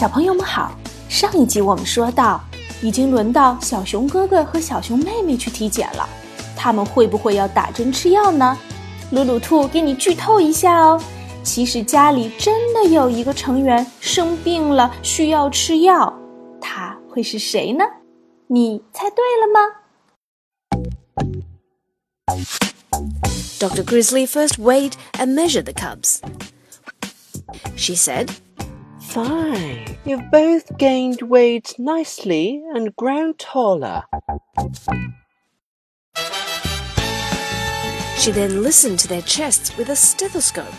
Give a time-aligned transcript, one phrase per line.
[0.00, 0.74] 小朋友们好，
[1.10, 2.42] 上一集我们说到，
[2.80, 6.08] 已经轮到小熊哥哥和小熊妹妹去体检了，
[6.56, 8.56] 他们会不会要打针吃药呢？
[9.10, 10.98] 鲁鲁兔给你剧透一下哦，
[11.42, 16.10] 其实家里真的有一个成员生病了，需要吃药，
[16.62, 17.84] 他会是谁呢？
[18.46, 19.60] 你猜对了吗
[23.58, 23.84] ？Dr.
[23.84, 26.20] Grizzly first weighed and measured the cubs.
[27.76, 28.30] She said,
[29.10, 34.04] Fine, you've both gained weight nicely and grown taller.
[38.18, 40.72] She then listened to their chests with a stethoscope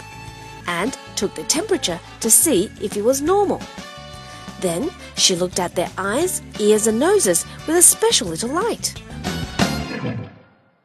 [0.65, 3.61] and took the temperature to see if it was normal.
[4.61, 8.93] Then she looked at their eyes, ears, and noses with a special little light.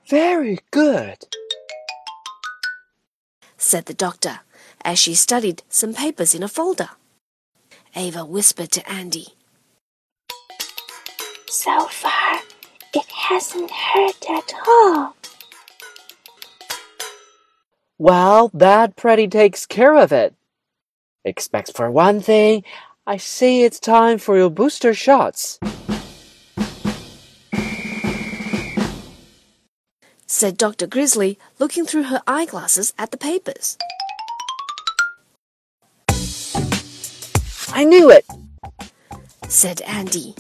[0.09, 1.19] Very good,
[3.57, 4.41] said the doctor
[4.85, 6.89] as she studied some papers in a folder.
[7.97, 9.29] Ava whispered to Andy.
[11.49, 12.41] So far,
[12.93, 15.17] it hasn't hurt at all.
[17.99, 20.35] Well, that pretty takes care of it.
[21.25, 22.65] Except for one thing,
[23.07, 25.59] I see it's time for your booster shots.
[30.27, 30.87] Said Dr.
[30.87, 33.79] Grizzly, looking through her eyeglasses at the papers.
[37.77, 38.25] I knew it,
[39.49, 40.35] said Andy.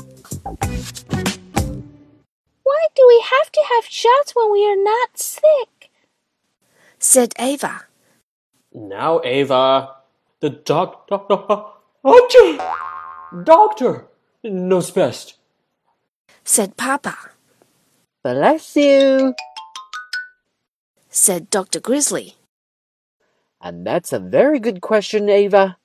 [2.62, 5.90] Why do we have to have shots when we are not sick?
[6.98, 7.84] said Ava.
[8.72, 9.96] Now, Ava,
[10.40, 11.18] the doctor.
[12.02, 12.56] Achoo!
[13.44, 14.06] Doctor
[14.42, 15.36] knows best,
[16.42, 17.18] said Papa.
[18.24, 19.34] Bless you,
[21.10, 21.80] said Dr.
[21.80, 22.36] Grizzly.
[23.60, 25.76] And that's a very good question, Ava.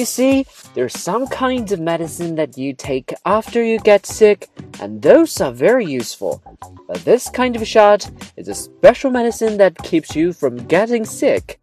[0.00, 4.48] You see, there's some kinds of medicine that you take after you get sick,
[4.80, 6.42] and those are very useful.
[6.88, 11.60] But this kind of shot is a special medicine that keeps you from getting sick.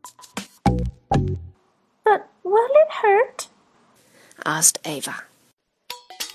[2.06, 3.47] But will it hurt?
[4.45, 5.16] asked Ava.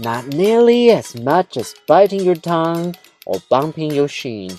[0.00, 4.58] Not nearly as much as biting your tongue or bumping your shin.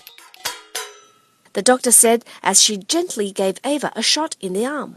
[1.51, 4.96] The doctor said as she gently gave Ava a shot in the arm.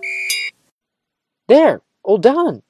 [1.49, 2.63] There, all done.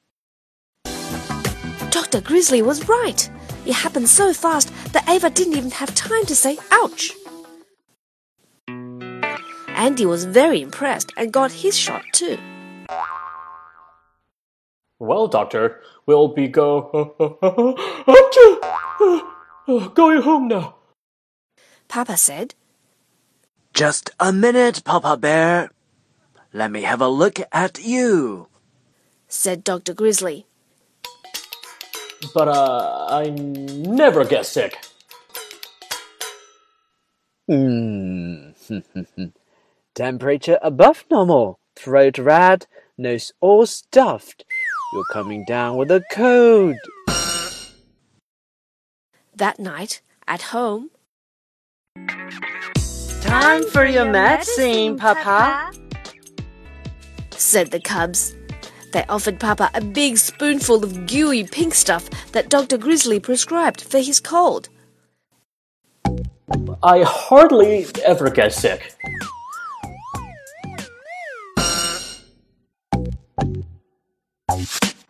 [1.90, 2.20] Dr.
[2.20, 3.30] Grizzly was right.
[3.64, 7.12] It happened so fast that Ava didn't even have time to say ouch.
[9.68, 12.38] Andy was very impressed and got his shot too.
[14.98, 17.14] Well, doctor, we'll be go
[19.94, 20.76] going home now.
[21.88, 22.54] Papa said.
[23.74, 25.70] Just a minute, Papa Bear.
[26.54, 28.48] Let me have a look at you,
[29.28, 29.94] said Dr.
[29.94, 30.46] Grizzly.
[32.34, 34.76] But uh, I never get sick.
[37.48, 38.50] Hmm.
[39.94, 42.66] Temperature above normal, throat red,
[42.98, 44.44] nose all stuffed.
[44.92, 46.76] You're coming down with a cold.
[49.34, 50.90] That night, at home.
[53.20, 55.72] Time for your medicine, Papa,
[57.30, 58.34] said the cubs.
[58.91, 62.77] They offered Papa a big spoonful of gooey pink stuff that Dr.
[62.77, 64.67] Grizzly prescribed for his cold.
[66.83, 68.95] I hardly ever get sick.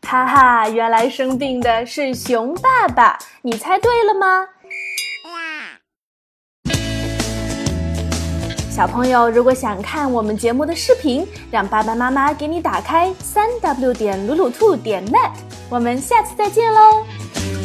[0.04, 4.46] 哈哈，原来生病的是熊爸爸，你猜对了吗？
[8.77, 15.31] 小朋友，如果想看我们节目的视频，让爸爸妈妈给你打开三 w 点鲁鲁兔点 net，
[15.71, 17.56] 我们下次再见喽。